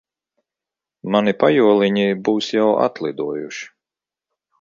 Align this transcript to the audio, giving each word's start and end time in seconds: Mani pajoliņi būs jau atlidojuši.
Mani 1.15 1.33
pajoliņi 1.43 2.05
būs 2.29 2.47
jau 2.57 2.65
atlidojuši. 2.87 3.69